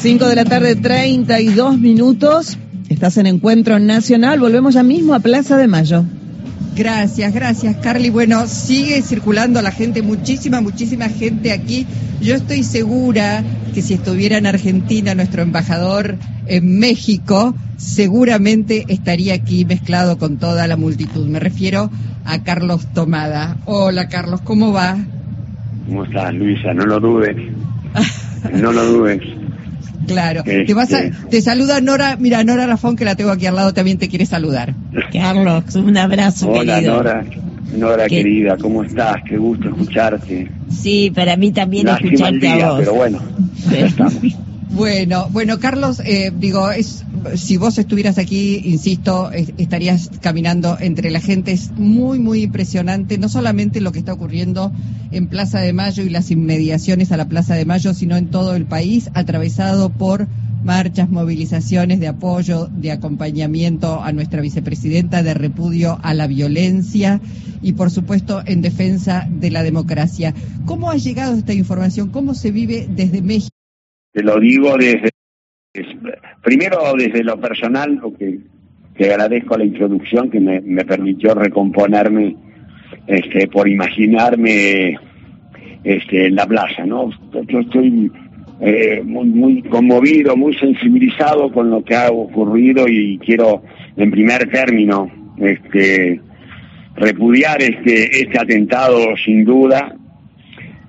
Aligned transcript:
5 0.00 0.28
de 0.28 0.34
la 0.34 0.46
tarde, 0.46 0.76
32 0.76 1.78
minutos. 1.78 2.56
Estás 2.88 3.18
en 3.18 3.26
Encuentro 3.26 3.78
Nacional. 3.78 4.40
Volvemos 4.40 4.72
ya 4.72 4.82
mismo 4.82 5.12
a 5.12 5.20
Plaza 5.20 5.58
de 5.58 5.68
Mayo. 5.68 6.06
Gracias, 6.74 7.34
gracias, 7.34 7.76
Carly. 7.76 8.08
Bueno, 8.08 8.46
sigue 8.46 9.02
circulando 9.02 9.60
la 9.60 9.72
gente, 9.72 10.00
muchísima, 10.00 10.62
muchísima 10.62 11.10
gente 11.10 11.52
aquí. 11.52 11.86
Yo 12.22 12.34
estoy 12.34 12.62
segura 12.62 13.44
que 13.74 13.82
si 13.82 13.92
estuviera 13.92 14.38
en 14.38 14.46
Argentina 14.46 15.14
nuestro 15.14 15.42
embajador 15.42 16.16
en 16.46 16.78
México, 16.78 17.54
seguramente 17.76 18.86
estaría 18.88 19.34
aquí 19.34 19.66
mezclado 19.66 20.16
con 20.16 20.38
toda 20.38 20.66
la 20.66 20.78
multitud. 20.78 21.26
Me 21.26 21.40
refiero 21.40 21.90
a 22.24 22.42
Carlos 22.42 22.86
Tomada. 22.94 23.58
Hola, 23.66 24.08
Carlos, 24.08 24.40
¿cómo 24.40 24.72
va? 24.72 24.96
¿Cómo 25.86 26.04
estás, 26.04 26.32
Luisa? 26.32 26.72
No 26.72 26.86
lo 26.86 27.00
dudes. 27.00 27.36
No 28.54 28.72
lo 28.72 28.86
dudes. 28.86 29.39
Claro. 30.06 30.42
Te, 30.44 30.72
vas 30.74 30.92
a, 30.92 31.10
te 31.28 31.40
saluda 31.42 31.80
Nora. 31.80 32.16
Mira, 32.18 32.42
Nora 32.44 32.66
Rafón, 32.66 32.96
que 32.96 33.04
la 33.04 33.14
tengo 33.14 33.30
aquí 33.30 33.46
al 33.46 33.56
lado, 33.56 33.74
también 33.74 33.98
te 33.98 34.08
quiere 34.08 34.26
saludar. 34.26 34.74
Carlos, 35.12 35.74
un 35.76 35.96
abrazo 35.96 36.48
Hola, 36.50 36.76
querido. 36.76 36.94
Nora. 36.96 37.24
Nora, 37.76 38.06
¿Qué? 38.08 38.16
querida, 38.16 38.56
¿cómo 38.56 38.82
estás? 38.82 39.16
Qué 39.28 39.36
gusto 39.36 39.68
escucharte. 39.68 40.50
Sí, 40.70 41.12
para 41.14 41.36
mí 41.36 41.52
también 41.52 41.86
Lástima 41.86 42.10
escucharte 42.12 42.38
día, 42.38 42.66
a 42.66 42.70
vos. 42.70 42.78
pero 42.80 42.94
bueno, 42.94 43.18
ya 43.70 43.86
estamos. 43.86 44.14
Bueno, 44.72 45.26
bueno, 45.32 45.58
Carlos, 45.58 46.00
eh, 46.04 46.30
digo, 46.32 46.70
es, 46.70 47.04
si 47.36 47.56
vos 47.56 47.78
estuvieras 47.78 48.18
aquí, 48.18 48.60
insisto, 48.64 49.30
es- 49.32 49.52
estarías 49.58 50.10
caminando 50.20 50.76
entre 50.80 51.10
la 51.10 51.20
gente. 51.20 51.52
Es 51.52 51.70
muy, 51.72 52.18
muy 52.18 52.42
impresionante, 52.42 53.18
no 53.18 53.28
solamente 53.28 53.80
lo 53.80 53.92
que 53.92 53.98
está 53.98 54.12
ocurriendo 54.12 54.72
en 55.10 55.26
Plaza 55.28 55.60
de 55.60 55.72
Mayo 55.72 56.02
y 56.02 56.08
las 56.10 56.30
inmediaciones 56.30 57.12
a 57.12 57.16
la 57.16 57.28
Plaza 57.28 57.54
de 57.54 57.64
Mayo, 57.64 57.94
sino 57.94 58.16
en 58.16 58.28
todo 58.30 58.54
el 58.54 58.66
país, 58.66 59.10
atravesado 59.14 59.90
por 59.90 60.28
marchas, 60.62 61.08
movilizaciones 61.08 62.00
de 62.00 62.08
apoyo, 62.08 62.66
de 62.66 62.92
acompañamiento 62.92 64.02
a 64.02 64.12
nuestra 64.12 64.40
vicepresidenta, 64.42 65.22
de 65.22 65.32
repudio 65.34 65.98
a 66.02 66.12
la 66.14 66.26
violencia 66.26 67.20
y, 67.62 67.72
por 67.72 67.90
supuesto, 67.90 68.42
en 68.44 68.60
defensa 68.60 69.26
de 69.30 69.50
la 69.50 69.62
democracia. 69.62 70.34
¿Cómo 70.66 70.90
ha 70.90 70.96
llegado 70.96 71.34
esta 71.34 71.54
información? 71.54 72.10
¿Cómo 72.10 72.34
se 72.34 72.50
vive 72.50 72.86
desde 72.94 73.22
México? 73.22 73.54
Te 74.12 74.22
lo 74.22 74.38
digo 74.40 74.76
desde, 74.76 75.06
es- 75.06 75.10
primero 76.42 76.78
desde 76.96 77.22
lo 77.22 77.38
personal, 77.40 77.94
lo 78.02 78.12
que 78.16 78.40
te 78.96 79.10
agradezco 79.10 79.56
la 79.56 79.64
introducción 79.64 80.30
que 80.30 80.40
me, 80.40 80.84
permitió 80.84 81.34
recomponerme 81.34 82.36
este, 83.06 83.46
por 83.46 83.68
imaginarme 83.68 84.98
este, 85.84 86.26
en 86.26 86.34
la 86.34 86.46
playa, 86.46 86.84
¿no? 86.84 87.10
Yo 87.46 87.60
estoy 87.60 88.10
eh, 88.60 89.00
muy, 89.04 89.28
muy 89.28 89.62
conmovido, 89.62 90.36
muy 90.36 90.54
sensibilizado 90.54 91.52
con 91.52 91.70
lo 91.70 91.84
que 91.84 91.94
ha 91.94 92.10
ocurrido 92.10 92.86
y 92.88 93.18
quiero, 93.18 93.62
en 93.96 94.10
primer 94.10 94.50
término, 94.50 95.08
este, 95.38 96.20
repudiar 96.96 97.62
este, 97.62 98.22
este 98.22 98.38
atentado 98.38 99.16
sin 99.24 99.44
duda, 99.44 99.94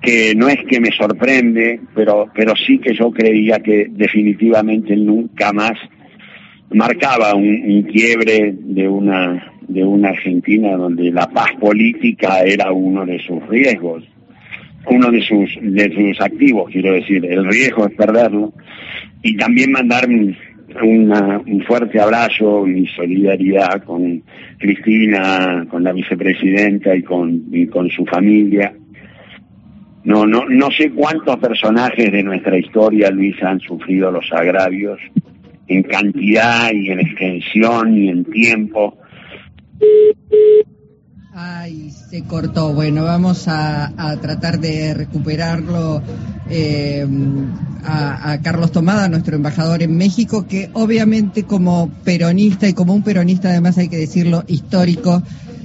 que 0.02 0.34
no 0.34 0.48
es 0.48 0.58
que 0.68 0.80
me 0.80 0.90
sorprende, 0.90 1.80
pero, 1.94 2.26
pero 2.34 2.54
sí 2.56 2.78
que 2.78 2.94
yo 2.94 3.10
creía 3.12 3.60
que 3.60 3.86
definitivamente 3.90 4.96
nunca 4.96 5.52
más 5.52 5.72
marcaba 6.70 7.34
un, 7.34 7.82
quiebre 7.84 8.54
de 8.58 8.88
una, 8.88 9.52
de 9.68 9.84
una 9.84 10.08
Argentina 10.10 10.72
donde 10.76 11.10
la 11.10 11.28
paz 11.28 11.50
política 11.60 12.40
era 12.40 12.72
uno 12.72 13.04
de 13.06 13.18
sus 13.20 13.46
riesgos, 13.48 14.04
uno 14.86 15.10
de 15.10 15.20
sus, 15.22 15.50
de 15.60 15.92
sus 15.94 16.20
activos, 16.20 16.70
quiero 16.72 16.92
decir, 16.94 17.24
el 17.26 17.44
riesgo 17.46 17.86
es 17.86 17.94
perderlo, 17.94 18.52
y 19.22 19.36
también 19.36 19.70
mandar 19.70 20.08
un, 20.08 20.34
una- 20.82 21.38
un 21.46 21.62
fuerte 21.62 22.00
abrazo, 22.00 22.64
mi 22.66 22.86
solidaridad 22.88 23.84
con 23.84 24.22
Cristina, 24.58 25.66
con 25.70 25.84
la 25.84 25.92
vicepresidenta 25.92 26.96
y 26.96 27.02
con, 27.02 27.44
y 27.52 27.66
con 27.66 27.88
su 27.90 28.04
familia. 28.06 28.74
No, 30.04 30.26
no, 30.26 30.44
no 30.48 30.68
sé 30.70 30.90
cuántos 30.90 31.36
personajes 31.38 32.10
de 32.10 32.22
nuestra 32.22 32.58
historia, 32.58 33.10
Luis, 33.10 33.40
han 33.42 33.60
sufrido 33.60 34.10
los 34.10 34.32
agravios 34.32 34.98
en 35.68 35.82
cantidad 35.84 36.72
y 36.72 36.90
en 36.90 37.00
extensión 37.00 37.96
y 37.96 38.08
en 38.08 38.24
tiempo. 38.24 38.98
Ay, 41.34 41.90
se 41.90 42.24
cortó. 42.24 42.74
Bueno, 42.74 43.04
vamos 43.04 43.46
a, 43.48 43.90
tratar 44.20 44.58
de 44.58 44.92
recuperarlo 44.92 46.02
eh, 46.50 47.06
a 47.84 48.38
Carlos 48.42 48.70
Tomada, 48.70 49.08
nuestro 49.08 49.36
embajador 49.36 49.82
en 49.82 49.96
México, 49.96 50.46
que 50.46 50.68
obviamente 50.74 51.44
como 51.44 51.90
peronista 52.04 52.68
y 52.68 52.74
como 52.74 52.92
un 52.94 53.02
peronista 53.02 53.48
además 53.48 53.78
hay 53.78 53.88
que 53.88 53.96
decirlo 53.96 54.44
histórico, 54.46 55.22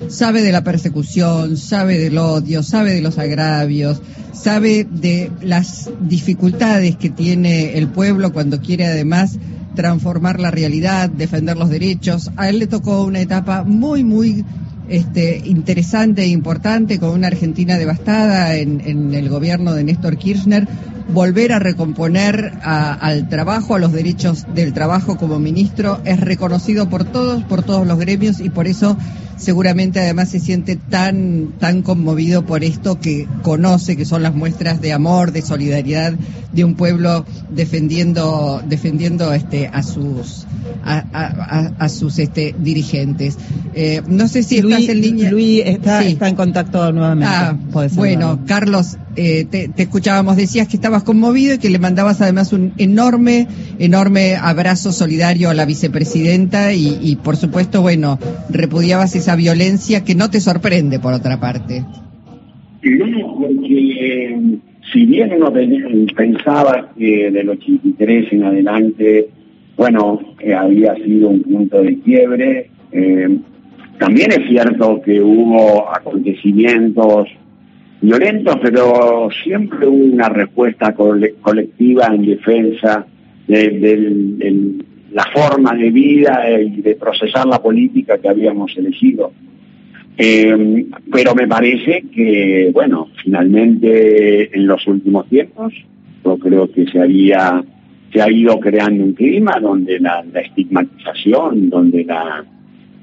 sabe 0.08 0.42
de 0.42 0.52
la 0.52 0.64
persecución, 0.64 1.58
sabe 1.58 1.98
del 1.98 2.18
odio, 2.18 2.64
sabe 2.64 2.94
de 2.94 3.02
los 3.02 3.18
agravios, 3.18 4.02
sabe 4.34 4.88
de 4.90 5.32
las 5.42 5.90
dificultades 6.02 6.96
que 6.96 7.10
tiene 7.10 7.78
el 7.78 7.88
pueblo 7.88 8.32
cuando 8.32 8.62
quiere 8.62 8.86
además 8.86 9.38
transformar 9.76 10.40
la 10.40 10.52
realidad, 10.52 11.10
defender 11.10 11.58
los 11.58 11.70
derechos. 11.70 12.32
A 12.36 12.50
él 12.50 12.60
le 12.60 12.68
tocó 12.68 13.04
una 13.04 13.22
etapa 13.22 13.64
muy, 13.64 14.04
muy 14.04 14.44
este, 14.90 15.42
interesante 15.46 16.24
e 16.24 16.28
importante 16.28 17.00
con 17.00 17.12
una 17.12 17.28
Argentina 17.28 17.78
devastada 17.78 18.56
en, 18.56 18.82
en 18.82 19.14
el 19.14 19.30
gobierno 19.30 19.74
de 19.74 19.84
Néstor 19.84 20.18
Kirchner, 20.18 20.68
volver 21.10 21.54
a 21.54 21.60
recomponer 21.60 22.54
a- 22.64 22.94
al 22.94 23.30
trabajo, 23.30 23.76
a 23.76 23.80
los 23.80 23.92
derechos 23.94 24.46
del 24.54 24.74
trabajo 24.74 25.18
como 25.18 25.40
ministro, 25.40 26.02
es 26.06 26.20
reconocido 26.20 26.90
por 26.90 27.06
todos, 27.06 27.44
por 27.44 27.64
todos 27.64 27.88
los 27.88 27.98
gremios 27.98 28.40
y 28.40 28.50
por 28.50 28.68
eso 28.68 28.98
seguramente 29.38 30.00
además 30.00 30.30
se 30.30 30.40
siente 30.40 30.76
tan, 30.78 31.54
tan 31.60 31.84
conmovido 31.84 32.46
por 32.46 32.64
esto 32.64 33.00
que 33.00 33.28
conoce 33.44 33.96
que 33.96 34.04
son 34.06 34.24
las 34.24 34.34
muestras 34.34 34.82
de 34.82 34.94
amor, 34.94 35.32
de 35.32 35.44
solidaridad 35.44 36.14
de 36.52 36.64
un 36.64 36.74
pueblo 36.76 37.24
defendiendo, 37.52 38.62
defendiendo 38.68 39.32
este, 39.34 39.68
a 39.68 39.84
sus, 39.84 40.48
a, 40.84 40.98
a- 41.14 41.26
a- 41.60 41.72
a 41.86 41.90
sus 41.90 42.18
este, 42.18 42.56
dirigentes. 42.58 43.38
Eh, 43.76 44.02
no 44.08 44.28
sé 44.28 44.42
si 44.42 44.62
Luis, 44.62 44.80
estás 44.80 44.96
en 44.96 45.02
línea. 45.02 45.30
Luis 45.32 45.62
está, 45.66 46.02
Sí. 46.02 46.08
está 46.10 46.28
en 46.30 46.36
contacto 46.36 46.92
nuevamente. 46.92 47.28
Ah, 47.32 47.56
bueno. 47.94 48.40
Carlos, 48.48 48.98
eh, 49.16 49.46
te, 49.50 49.68
te 49.68 49.84
escuchábamos, 49.84 50.36
decías 50.36 50.68
que 50.68 50.78
estabas 50.78 50.97
conmovido 51.04 51.56
y 51.56 51.58
que 51.58 51.70
le 51.70 51.80
mandabas 51.80 52.22
además 52.22 52.54
un 52.54 52.74
enorme, 52.78 53.48
enorme 53.80 54.36
abrazo 54.36 54.92
solidario 54.92 55.50
a 55.50 55.54
la 55.54 55.66
vicepresidenta 55.66 56.74
y, 56.74 56.98
y 57.02 57.16
por 57.18 57.36
supuesto, 57.38 57.82
bueno, 57.82 58.20
repudiabas 58.50 59.16
esa 59.16 59.36
violencia 59.36 60.04
que 60.04 60.16
no 60.16 60.30
te 60.30 60.40
sorprende 60.40 61.00
por 61.00 61.14
otra 61.14 61.40
parte. 61.40 61.84
No, 62.84 63.36
porque 63.40 63.68
eh, 64.00 64.40
si 64.94 65.06
bien 65.06 65.34
uno 65.34 65.52
pen- 65.52 66.08
pensaba 66.16 66.92
que 66.98 67.32
del 67.32 67.50
83 67.50 68.34
en 68.34 68.44
adelante, 68.44 69.30
bueno, 69.76 70.20
eh, 70.40 70.54
había 70.54 70.96
sido 70.96 71.30
un 71.30 71.42
punto 71.44 71.82
de 71.82 72.00
quiebre, 72.00 72.70
eh, 72.92 73.38
también 74.00 74.32
es 74.32 74.48
cierto 74.48 75.02
que 75.04 75.20
hubo 75.22 75.90
acontecimientos 75.94 77.28
violentos, 78.02 78.56
pero 78.62 79.30
siempre 79.44 79.88
hubo 79.88 80.06
una 80.14 80.30
respuesta 80.30 80.94
cole- 80.94 81.36
colectiva 81.42 82.08
en 82.08 82.26
defensa 82.26 83.06
de, 83.48 84.76
la 85.12 85.26
forma 85.34 85.74
de 85.74 85.90
vida 85.90 86.44
y 86.60 86.82
de 86.82 86.96
procesar 86.96 87.46
la 87.48 87.62
política 87.62 88.18
que 88.18 88.30
habíamos 88.30 88.76
elegido. 88.78 89.32
Eh, 90.18 90.86
pero 91.12 91.36
me 91.36 91.48
parece 91.48 92.04
que, 92.14 92.72
bueno, 92.74 93.10
finalmente 93.24 94.56
en 94.56 94.68
los 94.68 94.86
últimos 94.88 95.28
tiempos, 95.30 95.74
yo 96.24 96.38
creo 96.38 96.72
que 96.72 96.86
se 96.88 97.00
había 97.00 97.64
se 98.12 98.22
ha 98.22 98.32
ido 98.32 98.60
creando 98.60 99.04
un 99.04 99.14
clima 99.14 99.60
donde 99.62 100.00
la, 100.00 100.24
la 100.32 100.40
estigmatización, 100.40 101.70
donde 101.70 102.06
la, 102.06 102.46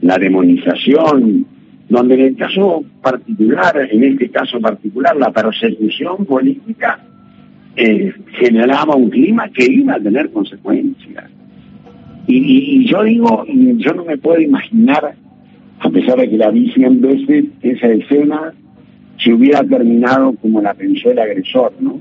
la 0.00 0.18
demonización, 0.18 1.46
donde 1.88 2.14
en 2.14 2.20
el 2.22 2.36
caso 2.36 2.84
particular, 3.02 3.88
en 3.90 4.04
este 4.04 4.30
caso 4.30 4.60
particular, 4.60 5.16
la 5.16 5.30
persecución 5.32 6.24
política 6.24 7.00
eh, 7.76 8.12
generaba 8.38 8.96
un 8.96 9.10
clima 9.10 9.48
que 9.50 9.64
iba 9.70 9.94
a 9.94 10.00
tener 10.00 10.30
consecuencias. 10.30 11.24
Y, 12.26 12.36
y- 12.38 12.86
yo 12.86 13.02
digo, 13.02 13.44
yo 13.46 13.92
no 13.92 14.04
me 14.04 14.16
puedo 14.16 14.40
imaginar, 14.40 15.14
a 15.80 15.90
pesar 15.90 16.18
de 16.18 16.30
que 16.30 16.38
la 16.38 16.50
vi 16.50 16.70
cien 16.72 17.00
veces, 17.00 17.46
esa 17.62 17.88
escena 17.88 18.54
se 19.18 19.32
hubiera 19.32 19.62
terminado 19.62 20.34
como 20.40 20.60
la 20.62 20.74
pensó 20.74 21.10
el 21.10 21.18
agresor, 21.18 21.72
no, 21.80 22.00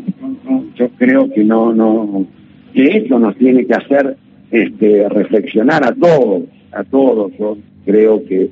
yo 0.76 0.90
creo 0.98 1.30
que 1.32 1.44
no, 1.44 1.74
no, 1.74 2.26
que 2.74 2.86
esto 2.98 3.20
nos 3.20 3.36
tiene 3.38 3.66
que 3.66 3.74
hacer 3.74 4.16
este, 4.50 5.08
reflexionar 5.10 5.84
a 5.86 5.94
todos, 5.94 6.44
a 6.72 6.84
todos. 6.84 7.32
Yo 7.38 7.58
creo 7.86 8.24
que, 8.26 8.50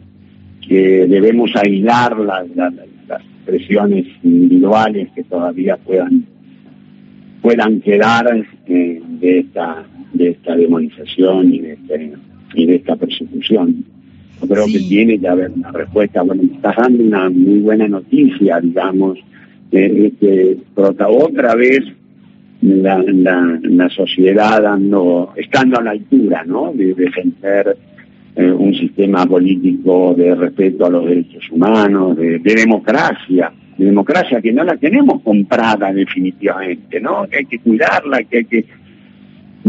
que 0.67 1.07
debemos 1.07 1.51
aislar 1.55 2.17
las, 2.19 2.47
las, 2.55 2.73
las 3.07 3.21
expresiones 3.21 4.05
individuales 4.23 5.09
que 5.15 5.23
todavía 5.23 5.77
puedan 5.77 6.25
puedan 7.41 7.81
quedar 7.81 8.45
eh, 8.67 9.01
de 9.19 9.39
esta 9.39 9.83
de 10.13 10.29
esta 10.29 10.55
demonización 10.55 11.53
y 11.53 11.59
de, 11.59 11.73
este, 11.73 12.13
y 12.53 12.65
de 12.65 12.75
esta 12.75 12.95
persecución. 12.95 13.85
Yo 14.41 14.47
creo 14.47 14.65
que 14.65 14.79
tiene 14.79 15.19
que 15.19 15.27
haber 15.27 15.51
una 15.51 15.71
respuesta. 15.71 16.21
Bueno, 16.23 16.43
estás 16.43 16.75
dando 16.75 17.03
una 17.03 17.29
muy 17.29 17.59
buena 17.59 17.87
noticia, 17.87 18.59
digamos, 18.59 19.19
eh, 19.71 20.11
que 20.19 20.57
otra 20.75 21.55
vez 21.55 21.81
la, 22.61 23.03
la, 23.03 23.59
la, 23.61 23.89
sociedad 23.89 24.61
dando, 24.61 25.33
estando 25.35 25.79
a 25.79 25.83
la 25.83 25.91
altura, 25.91 26.43
¿no? 26.45 26.71
De 26.73 26.93
defender 26.93 27.77
eh, 28.35 28.51
un 28.51 28.73
sistema 28.73 29.25
político 29.25 30.13
de 30.15 30.33
respeto 30.35 30.85
a 30.85 30.89
los 30.89 31.05
derechos 31.05 31.49
humanos, 31.51 32.15
de, 32.15 32.39
democracia, 32.39 33.51
de 33.77 33.85
democracia 33.85 34.41
que 34.41 34.53
no 34.53 34.63
la 34.63 34.77
tenemos 34.77 35.21
comprada 35.21 35.91
definitivamente, 35.91 36.99
¿no? 37.01 37.27
Que 37.27 37.39
hay 37.39 37.45
que 37.45 37.59
cuidarla, 37.59 38.23
que 38.23 38.37
hay 38.37 38.45
que 38.45 38.65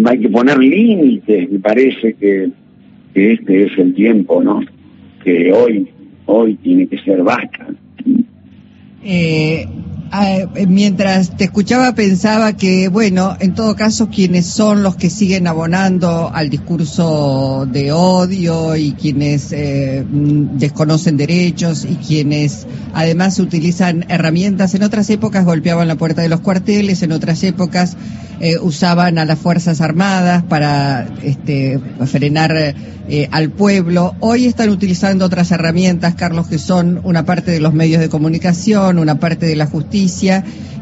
hay 0.05 0.19
que 0.21 0.29
poner 0.29 0.59
límites, 0.59 1.51
me 1.51 1.59
parece 1.59 2.15
que, 2.15 2.51
que 3.13 3.33
este 3.33 3.65
es 3.65 3.79
el 3.79 3.95
tiempo, 3.95 4.43
¿no? 4.43 4.61
Que 5.23 5.53
hoy, 5.53 5.89
hoy 6.27 6.55
tiene 6.57 6.87
que 6.87 6.99
ser 6.99 7.23
basta. 7.23 7.67
Eh, 9.05 9.67
mientras 10.69 11.37
te 11.37 11.45
escuchaba 11.45 11.95
pensaba 11.95 12.53
que, 12.55 12.89
bueno, 12.89 13.37
en 13.41 13.55
todo 13.55 13.75
caso, 13.75 14.09
quienes 14.11 14.47
son 14.47 14.83
los 14.83 14.97
que 14.97 15.09
siguen 15.09 15.47
abonando 15.47 16.31
al 16.33 16.51
discurso 16.51 17.67
de 17.71 17.93
odio 17.93 18.77
y 18.77 18.93
quienes 18.93 19.53
eh, 19.53 20.05
mm, 20.07 20.59
desconocen 20.59 21.17
derechos 21.17 21.87
y 21.87 21.97
quienes 21.97 22.67
además 22.93 23.39
utilizan 23.39 24.05
herramientas, 24.09 24.75
en 24.75 24.83
otras 24.83 25.09
épocas 25.09 25.47
golpeaban 25.47 25.89
la 25.89 25.97
puerta 25.97 26.21
de 26.21 26.29
los 26.29 26.41
cuarteles, 26.41 27.03
en 27.03 27.13
otras 27.13 27.43
épocas 27.43 27.97
eh, 28.41 28.59
usaban 28.59 29.19
a 29.19 29.25
las 29.25 29.39
Fuerzas 29.39 29.81
Armadas 29.81 30.43
para 30.43 31.09
este, 31.23 31.81
frenar 32.07 32.75
al 33.31 33.51
pueblo. 33.51 34.15
Hoy 34.21 34.47
están 34.47 34.71
utilizando 34.71 35.27
otras 35.27 35.51
herramientas, 35.51 36.15
Carlos, 36.15 36.49
que 36.49 36.59
son 36.59 37.01
una 37.05 37.25
parte 37.25 37.51
de 37.51 37.61
los 37.61 37.75
medios 37.75 38.01
de 38.01 38.09
comunicación, 38.09 38.99
una 38.99 39.19
parte 39.19 39.47
de 39.47 39.57
la 39.57 39.67
justicia, 39.67 40.02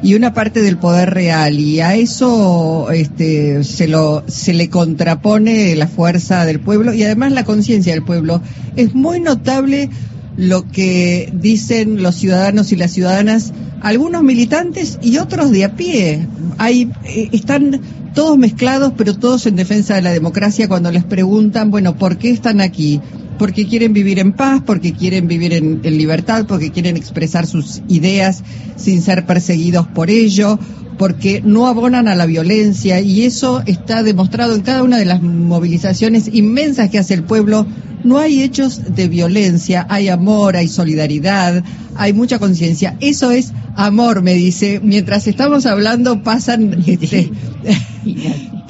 y 0.03 0.15
una 0.15 0.33
parte 0.33 0.63
del 0.63 0.79
poder 0.79 1.11
real. 1.11 1.59
Y 1.59 1.81
a 1.81 1.95
eso 1.95 2.91
este, 2.91 3.65
se 3.65 3.89
lo 3.89 4.25
se 4.27 4.53
le 4.53 4.69
contrapone 4.69 5.75
la 5.77 5.87
fuerza 5.87 6.45
del 6.45 6.61
pueblo 6.61 6.93
y 6.95 7.03
además 7.03 7.33
la 7.33 7.45
conciencia 7.45 7.93
del 7.93 8.05
pueblo. 8.05 8.41
Es 8.77 8.95
muy 8.95 9.21
notable 9.21 9.91
lo 10.37 10.67
que 10.69 11.31
dicen 11.35 12.03
los 12.03 12.15
ciudadanos 12.15 12.73
y 12.73 12.77
las 12.77 12.93
ciudadanas 12.93 13.53
algunos 13.83 14.23
militantes 14.23 14.99
y 15.03 15.19
otros 15.19 15.51
de 15.51 15.65
a 15.65 15.75
pie. 15.75 16.27
Hay 16.59 16.91
eh, 17.05 17.29
están 17.33 17.81
todos 18.15 18.39
mezclados 18.39 18.93
pero 18.97 19.17
todos 19.17 19.47
en 19.47 19.57
defensa 19.57 19.95
de 19.95 20.03
la 20.03 20.11
democracia 20.11 20.69
cuando 20.69 20.91
les 20.91 21.05
preguntan 21.05 21.71
bueno 21.71 21.97
por 21.97 22.17
qué 22.17 22.31
están 22.31 22.61
aquí 22.61 23.01
porque 23.41 23.67
quieren 23.67 23.95
vivir 23.95 24.19
en 24.19 24.33
paz, 24.33 24.61
porque 24.67 24.93
quieren 24.93 25.27
vivir 25.27 25.55
en, 25.55 25.81
libertad, 25.83 26.45
porque 26.47 26.71
quieren 26.71 26.99
expresar 26.99 27.47
sus 27.47 27.81
ideas 27.89 28.45
sin 28.77 29.01
ser 29.01 29.25
perseguidos 29.25 29.87
por 29.87 30.11
ello, 30.11 30.59
porque 30.99 31.41
no 31.43 31.67
abonan 31.67 32.07
a 32.07 32.15
la 32.15 32.27
violencia 32.27 33.01
y 33.01 33.23
eso 33.23 33.63
está 33.65 34.03
demostrado 34.03 34.55
en 34.55 34.61
cada 34.61 34.83
una 34.83 34.99
de 34.99 35.07
las 35.07 35.23
movilizaciones 35.23 36.29
inmensas 36.31 36.91
que 36.91 36.99
hace 36.99 37.15
el 37.15 37.23
pueblo. 37.23 37.67
No 38.05 38.19
hay 38.19 38.43
hechos 38.43 38.95
de 38.95 39.09
violencia, 39.09 39.87
hay 39.89 40.11
amor, 40.11 40.55
hay 40.55 40.69
solidaridad, 40.69 41.65
hay 41.97 42.13
mucha 42.13 42.39
conciencia. 42.39 42.99
Eso 43.01 43.31
es 43.31 43.55
amor, 43.75 44.21
me 44.21 44.35
dice. 44.35 44.83
Mientras 44.85 45.27
estamos 45.27 45.65
hablando 45.65 46.23
pasan 46.23 46.83
este, 46.87 47.31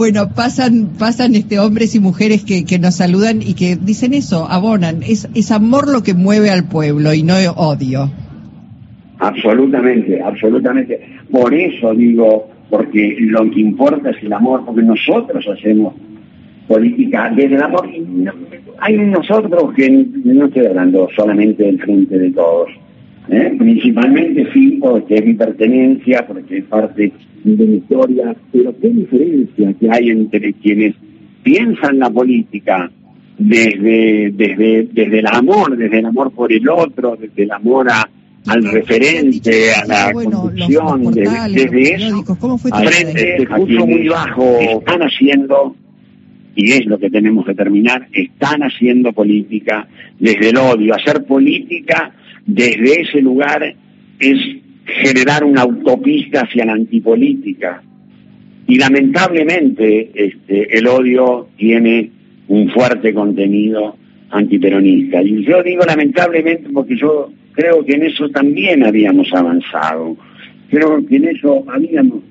bueno, 0.01 0.31
pasan, 0.35 0.97
pasan 0.99 1.35
este 1.35 1.59
hombres 1.59 1.95
y 1.95 2.01
mujeres 2.01 2.43
que, 2.43 2.65
que 2.65 2.79
nos 2.79 2.95
saludan 2.95 3.43
y 3.43 3.53
que 3.53 3.77
dicen 3.77 4.15
eso, 4.15 4.47
abonan. 4.49 5.03
Es, 5.03 5.29
es 5.35 5.51
amor 5.51 5.93
lo 5.93 6.03
que 6.03 6.15
mueve 6.15 6.49
al 6.49 6.67
pueblo 6.67 7.13
y 7.13 7.23
no 7.23 7.35
odio. 7.55 8.11
Absolutamente, 9.19 10.23
absolutamente. 10.23 10.99
Por 11.31 11.53
eso 11.53 11.93
digo, 11.93 12.49
porque 12.71 13.15
lo 13.21 13.51
que 13.51 13.61
importa 13.61 14.09
es 14.09 14.23
el 14.23 14.33
amor, 14.33 14.65
porque 14.65 14.81
nosotros 14.81 15.47
hacemos 15.47 15.93
política 16.67 17.31
desde 17.37 17.57
el 17.57 17.63
amor. 17.63 17.87
hay 18.79 18.97
nosotros 18.97 19.75
que 19.75 19.91
no 19.91 20.47
estoy 20.47 20.65
hablando 20.65 21.11
solamente 21.15 21.65
del 21.65 21.79
frente 21.79 22.19
de 22.19 22.31
todos, 22.31 22.71
¿eh? 23.29 23.55
principalmente 23.59 24.51
sí, 24.55 24.79
porque 24.81 25.17
es 25.17 25.27
mi 25.27 25.35
pertenencia, 25.35 26.27
porque 26.27 26.57
es 26.57 26.65
parte 26.65 27.13
de 27.45 27.77
historia, 27.77 28.37
pero 28.53 28.75
qué 28.81 28.89
diferencia 28.89 29.73
que 29.75 29.89
hay 29.91 30.11
entre 30.11 30.53
quienes 30.55 30.95
piensan 31.43 31.99
la 31.99 32.11
política 32.11 32.91
desde, 33.39 34.31
desde, 34.33 34.89
desde 34.93 35.19
el 35.21 35.27
amor, 35.27 35.77
desde 35.77 36.01
el 36.01 36.07
amor 36.07 36.33
por 36.33 36.53
el 36.53 36.69
otro, 36.69 37.17
desde 37.17 37.45
el 37.45 37.51
amor 37.53 37.89
al 38.47 38.65
referente, 38.65 39.73
a 39.73 39.87
la 39.87 40.13
conducción, 40.13 41.13
desde, 41.13 41.95
eso, 41.95 42.25
frente 42.59 43.47
a 43.51 43.57
quienes 43.57 43.87
muy 43.87 44.09
bajo 44.09 44.59
están 44.59 45.01
haciendo, 45.03 45.77
y 46.55 46.73
es 46.73 46.85
lo 46.87 46.99
que 46.99 47.11
tenemos 47.11 47.47
que 47.47 47.55
terminar, 47.55 48.09
están 48.13 48.63
haciendo 48.63 49.13
política 49.13 49.89
desde 50.19 50.51
el 50.51 50.59
odio. 50.59 50.95
Hacer 50.95 51.25
política 51.25 52.13
desde 52.47 53.03
ese 53.03 53.21
lugar 53.23 53.75
es 54.19 54.60
generar 54.85 55.45
una 55.45 55.63
autopista 55.63 56.43
hacia 56.43 56.65
la 56.65 56.73
antipolítica. 56.73 57.83
Y 58.67 58.79
lamentablemente 58.79 60.11
este, 60.15 60.77
el 60.79 60.87
odio 60.87 61.49
tiene 61.57 62.11
un 62.49 62.71
fuerte 62.71 63.13
contenido 63.13 63.97
antiperonista. 64.31 65.23
Y 65.23 65.45
yo 65.45 65.63
digo 65.63 65.85
lamentablemente 65.85 66.71
porque 66.73 66.97
yo 66.97 67.33
creo 67.53 67.85
que 67.85 67.95
en 67.95 68.05
eso 68.05 68.29
también 68.31 68.85
habíamos 68.85 69.33
avanzado. 69.33 70.17
Creo 70.71 71.05
que 71.05 71.17
en 71.17 71.25
eso 71.29 71.65
habíamos 71.69 72.23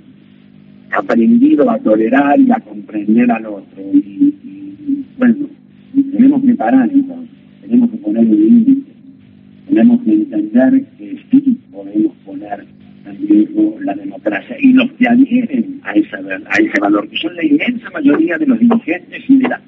aprendido 0.92 1.70
a 1.70 1.78
tolerar 1.80 2.40
y 2.40 2.52
a 2.52 2.60
comprender 2.60 3.30
al 3.32 3.46
otro. 3.46 3.82
Y, 3.94 4.34
bueno, 5.18 5.48
tenemos 6.12 6.44
que 6.44 6.56
parar 6.56 6.90
entonces, 6.92 7.30
tenemos 7.62 7.92
que 7.92 7.98
poner 7.98 8.26
un 8.26 8.40
límite, 8.40 8.89
tenemos 9.70 10.02
que 10.02 10.14
entender 10.14 10.84
que 10.98 11.18
sí 11.32 11.58
podemos 11.72 12.16
poner 12.26 12.66
en 13.06 13.28
riesgo 13.28 13.78
la 13.82 13.94
democracia 13.94 14.58
y 14.60 14.74
los 14.74 14.92
que 14.94 15.08
adhieren 15.08 15.80
a, 15.84 15.94
esa, 15.94 16.18
a 16.18 16.58
ese 16.58 16.80
valor, 16.82 17.08
que 17.08 17.18
son 17.18 17.36
la 17.36 17.46
inmensa 17.46 17.90
mayoría 17.92 18.38
de 18.38 18.48
los 18.48 18.60
dirigentes 18.60 19.24
y 19.28 19.38
de, 19.38 19.48
la, 19.48 19.62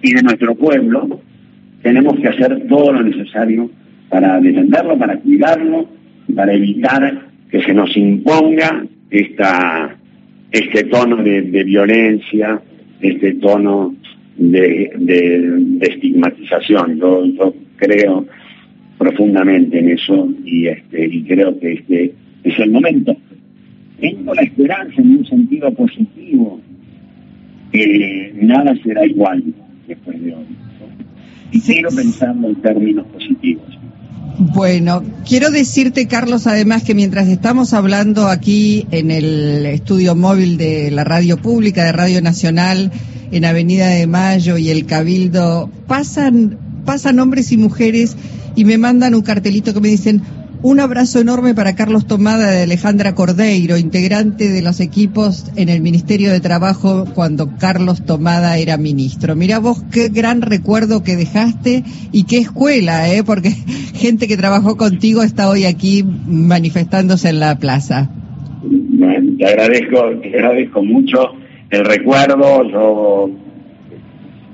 y 0.00 0.14
de 0.14 0.22
nuestro 0.22 0.54
pueblo, 0.54 1.20
tenemos 1.82 2.18
que 2.20 2.28
hacer 2.28 2.66
todo 2.68 2.92
lo 2.92 3.02
necesario 3.02 3.68
para 4.08 4.40
defenderlo, 4.40 4.96
para 4.96 5.16
cuidarlo, 5.18 5.88
para 6.34 6.52
evitar 6.54 7.26
que 7.50 7.62
se 7.62 7.74
nos 7.74 7.96
imponga 7.96 8.86
esta, 9.10 9.96
este 10.52 10.84
tono 10.84 11.16
de, 11.16 11.40
violencia, 11.64 12.60
este 13.00 13.34
tono 13.34 13.94
de, 14.36 15.78
estigmatización. 15.80 16.98
Yo, 16.98 17.24
yo 17.26 17.54
creo 17.76 18.26
profundamente 18.98 19.78
en 19.78 19.90
eso 19.90 20.28
y 20.44 20.66
este 20.68 21.06
y 21.06 21.22
creo 21.24 21.58
que 21.58 21.72
este 21.74 22.14
es 22.44 22.58
el 22.58 22.70
momento. 22.70 23.16
Tengo 24.00 24.34
la 24.34 24.42
esperanza 24.42 25.00
en 25.00 25.18
un 25.18 25.26
sentido 25.26 25.72
positivo 25.72 26.60
que 27.72 28.32
nada 28.42 28.74
será 28.82 29.06
igual 29.06 29.42
después 29.86 30.22
de 30.22 30.34
hoy. 30.34 30.44
Y 31.52 31.60
quiero 31.60 31.90
pensarlo 31.90 32.48
en 32.48 32.54
términos 32.56 33.06
positivos. 33.06 33.78
Bueno, 34.38 35.02
quiero 35.28 35.50
decirte, 35.50 36.08
Carlos, 36.08 36.46
además 36.46 36.82
que 36.82 36.94
mientras 36.94 37.28
estamos 37.28 37.74
hablando 37.74 38.28
aquí 38.28 38.86
en 38.90 39.10
el 39.10 39.66
estudio 39.66 40.16
móvil 40.16 40.56
de 40.56 40.90
la 40.90 41.04
radio 41.04 41.36
pública, 41.36 41.84
de 41.84 41.92
Radio 41.92 42.22
Nacional, 42.22 42.90
en 43.30 43.44
Avenida 43.44 43.88
de 43.88 44.06
Mayo 44.06 44.56
y 44.56 44.70
el 44.70 44.86
Cabildo, 44.86 45.70
pasan, 45.86 46.58
pasan 46.84 47.18
hombres 47.18 47.52
y 47.52 47.58
mujeres 47.58 48.16
y 48.54 48.64
me 48.64 48.78
mandan 48.78 49.14
un 49.14 49.22
cartelito 49.22 49.74
que 49.74 49.80
me 49.80 49.88
dicen, 49.88 50.22
un 50.64 50.78
abrazo 50.78 51.18
enorme 51.18 51.56
para 51.56 51.74
Carlos 51.74 52.06
Tomada 52.06 52.48
de 52.48 52.62
Alejandra 52.62 53.16
Cordeiro, 53.16 53.76
integrante 53.76 54.48
de 54.48 54.62
los 54.62 54.78
equipos 54.78 55.50
en 55.56 55.68
el 55.68 55.80
Ministerio 55.80 56.30
de 56.30 56.38
Trabajo 56.38 57.04
cuando 57.16 57.56
Carlos 57.58 58.06
Tomada 58.06 58.56
era 58.58 58.76
ministro. 58.76 59.34
Mira 59.34 59.58
vos 59.58 59.82
qué 59.92 60.08
gran 60.08 60.40
recuerdo 60.40 61.02
que 61.02 61.16
dejaste 61.16 61.82
y 62.12 62.26
qué 62.26 62.38
escuela, 62.38 63.12
¿eh? 63.12 63.24
porque 63.24 63.50
gente 63.94 64.28
que 64.28 64.36
trabajó 64.36 64.76
contigo 64.76 65.24
está 65.24 65.48
hoy 65.48 65.64
aquí 65.64 66.04
manifestándose 66.04 67.30
en 67.30 67.40
la 67.40 67.58
plaza. 67.58 68.08
te 69.38 69.44
agradezco, 69.44 70.20
te 70.22 70.28
agradezco 70.28 70.84
mucho 70.84 71.18
el 71.70 71.84
recuerdo. 71.84 72.70
Yo 72.70 73.30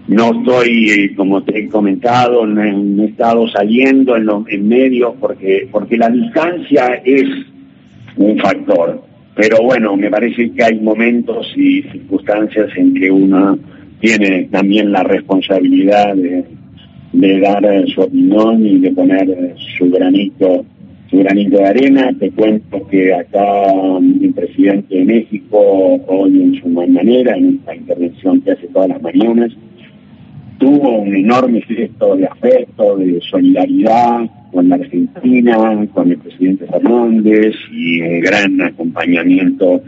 no 0.08 0.40
estoy, 0.40 0.90
eh, 0.90 1.14
como 1.14 1.42
te 1.42 1.58
he 1.58 1.68
comentado, 1.68 2.46
no 2.46 2.62
he, 3.02 3.06
estado 3.06 3.46
saliendo 3.48 4.16
en, 4.16 4.26
en 4.48 4.68
medio 4.68 5.14
porque, 5.20 5.68
porque 5.70 5.98
la 5.98 6.08
distancia 6.08 7.00
es 7.04 7.24
un 8.16 8.38
factor. 8.38 9.02
pero 9.34 9.58
bueno, 9.62 9.96
me 9.96 10.10
parece 10.10 10.50
que 10.50 10.64
hay 10.64 10.80
momentos 10.80 11.52
y 11.56 11.82
circunstancias 11.82 12.70
en 12.76 12.94
que 12.94 13.10
uno 13.10 13.58
tiene 14.00 14.48
también 14.50 14.92
la 14.92 15.02
responsabilidad 15.02 16.14
de, 16.16 17.40
dar 17.40 17.62
su 17.88 18.00
opinión 18.00 18.64
y 18.66 18.78
de 18.78 18.90
poner 18.92 19.54
su 19.76 19.90
granito 19.90 20.64
su 21.10 21.18
granito 21.18 21.56
de 21.56 21.66
arena. 21.66 22.10
Te 22.18 22.30
cuento 22.30 22.86
que 22.88 23.14
acá 23.14 23.72
el 23.98 24.32
presidente 24.34 24.94
de 24.94 25.04
México, 25.04 25.58
hoy 26.06 26.42
en 26.42 26.54
su 26.60 26.68
manera, 26.68 27.36
en 27.36 27.56
esta 27.60 27.74
intervención 27.74 28.40
que 28.42 28.52
hace 28.52 28.66
todas 28.68 28.90
las 28.90 29.00
mañanas, 29.00 29.52
tuvo 30.58 30.98
un 30.98 31.14
enorme 31.14 31.62
gesto 31.62 32.16
de 32.16 32.26
afecto, 32.26 32.96
de 32.96 33.20
solidaridad 33.30 34.28
con 34.52 34.68
la 34.68 34.76
Argentina, 34.76 35.56
con 35.92 36.10
el 36.10 36.18
presidente 36.18 36.66
Fernández 36.66 37.54
y 37.72 38.00
un 38.00 38.20
gran 38.20 38.60
acompañamiento 38.60 39.82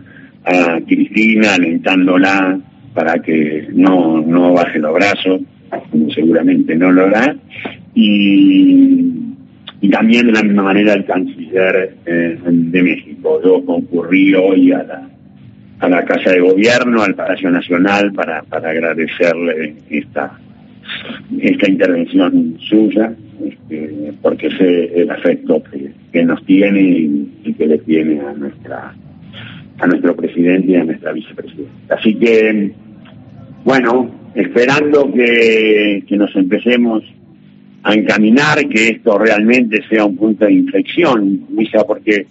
a 0.45 0.81
Cristina, 0.87 1.55
alentándola 1.55 2.59
para 2.95 3.15
que 3.21 3.69
no, 3.73 4.21
no 4.21 4.53
baje 4.55 4.79
los 4.79 4.95
brazos, 4.95 5.41
como 5.91 6.11
seguramente 6.11 6.75
no 6.77 6.93
lo 6.93 7.07
hará. 7.07 7.37
Y 7.95 9.11
también 9.91 10.27
de 10.27 10.33
la 10.33 10.43
misma 10.43 10.63
manera 10.63 10.95
el 10.95 11.05
canciller 11.05 11.97
eh, 12.07 12.39
de 12.45 12.83
México. 12.83 13.41
Yo 13.45 13.65
concurrí 13.65 14.35
hoy 14.35 14.73
a 14.73 14.83
la, 14.83 15.09
a 15.81 15.89
la 15.89 16.05
Casa 16.05 16.31
de 16.31 16.41
Gobierno, 16.41 17.03
al 17.03 17.15
Palacio 17.15 17.51
Nacional, 17.51 18.13
para, 18.13 18.43
para 18.43 18.71
agradecerle 18.71 19.75
esta, 19.91 20.39
esta 21.41 21.71
intervención 21.71 22.57
suya, 22.61 23.13
este, 23.45 24.13
porque 24.23 24.51
sé 24.51 25.03
el 25.03 25.11
afecto 25.11 25.63
que, 25.65 25.93
que 26.13 26.25
nos 26.25 26.45
tiene 26.45 26.81
y, 26.81 27.53
que 27.55 27.67
le 27.67 27.79
tiene 27.79 28.21
a 28.21 28.33
nuestra 28.33 28.95
a 29.79 29.87
nuestro 29.87 30.15
presidente 30.15 30.73
y 30.73 30.77
a 30.77 30.85
nuestra 30.85 31.13
vicepresidenta. 31.13 31.95
Así 31.95 32.15
que, 32.15 32.71
bueno, 33.65 34.11
esperando 34.35 35.11
que, 35.11 36.05
que 36.07 36.17
nos 36.19 36.37
empecemos 36.37 37.03
a 37.83 37.95
encaminar 37.95 38.69
que 38.69 38.89
esto 38.89 39.19
realmente 39.19 39.83
sea 39.89 40.05
un 40.05 40.17
punto 40.17 40.45
de 40.45 40.53
inflexión, 40.53 41.47
Luisa, 41.51 41.85
porque 41.87 42.27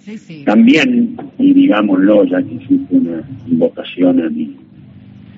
también, 0.45 1.17
y 1.39 1.53
digámoslo, 1.53 2.23
ya 2.25 2.41
que 2.43 2.53
hiciste 2.53 2.95
una 2.95 3.23
invocación 3.47 4.21
a, 4.21 4.29
mi, 4.29 4.55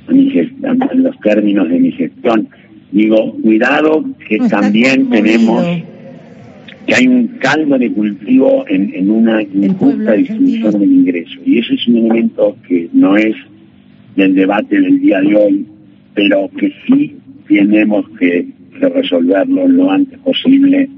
a, 0.08 0.12
mi 0.12 0.40
a 0.66 0.94
los 0.96 1.20
términos 1.22 1.70
de 1.70 1.80
mi 1.80 1.92
gestión, 1.94 2.50
digo, 2.92 3.34
cuidado 3.42 4.04
que 4.28 4.38
también 4.50 5.10
tenemos 5.10 5.66
que 6.86 6.96
hay 6.96 7.08
un 7.08 7.28
caldo 7.40 7.78
de 7.78 7.92
cultivo 7.92 8.66
en, 8.68 8.94
en 8.96 9.12
una 9.12 9.44
injusta 9.44 10.14
distribución 10.14 10.80
del 10.80 10.92
ingreso. 10.92 11.40
Y 11.46 11.60
eso 11.60 11.74
es 11.74 11.88
un 11.88 11.98
elemento 11.98 12.58
que 12.68 12.90
no 12.92 13.18
es 13.18 13.36
del 14.16 14.34
debate 14.34 14.82
del 14.82 15.00
día 15.00 15.22
de 15.22 15.36
hoy, 15.36 15.66
pero 16.16 16.50
que 16.58 16.74
sí 16.88 17.16
tenemos 17.48 18.10
que 18.18 18.48
resolverlo 18.80 19.68
lo 19.68 19.92
antes 19.92 20.18
posible, 20.20 20.90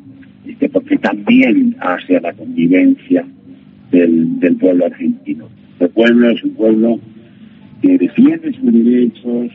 este, 0.48 0.70
porque 0.70 0.98
también 0.98 1.76
hace 1.80 2.18
a 2.18 2.22
la 2.22 2.34
convivencia 2.34 3.26
del, 3.92 4.40
del 4.40 4.56
pueblo 4.56 4.86
argentino. 4.86 5.50
El 5.80 5.90
pueblo 5.90 6.30
es 6.30 6.44
un 6.44 6.52
pueblo 6.52 7.00
que 7.82 7.98
defiende 7.98 8.54
sus 8.54 8.72
derechos, 8.72 9.52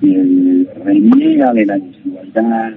que 0.00 0.66
reniega 0.84 1.52
de 1.52 1.66
la 1.66 1.78
desigualdad, 1.78 2.72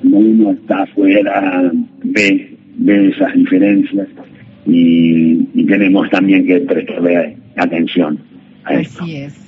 cuando 0.00 0.18
uno 0.18 0.50
está 0.52 0.82
afuera 0.82 1.72
ve, 2.02 2.56
ve 2.78 3.08
esas 3.08 3.34
diferencias 3.34 4.08
y, 4.66 5.48
y 5.54 5.66
tenemos 5.66 6.08
también 6.10 6.46
que 6.46 6.60
prestarle 6.60 7.36
atención 7.56 8.18
a 8.64 8.74
esto. 8.74 9.02
Así 9.02 9.16
es. 9.16 9.42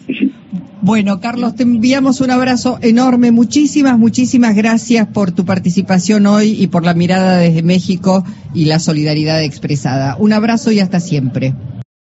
Bueno, 0.83 1.21
Carlos, 1.21 1.54
te 1.54 1.62
enviamos 1.62 2.21
un 2.21 2.31
abrazo 2.31 2.78
enorme. 2.83 3.31
Muchísimas, 3.31 3.99
muchísimas 3.99 4.54
gracias 4.54 5.07
por 5.09 5.33
tu 5.33 5.45
participación 5.45 6.26
hoy 6.26 6.57
y 6.61 6.66
por 6.66 6.85
la 6.85 6.95
mirada 6.95 7.38
desde 7.38 7.62
México 7.62 8.25
y 8.52 8.66
la 8.66 8.78
solidaridad 8.78 9.43
expresada. 9.43 10.16
Un 10.19 10.33
abrazo 10.33 10.73
y 10.73 10.81
hasta 10.81 11.00
siempre. 11.00 11.54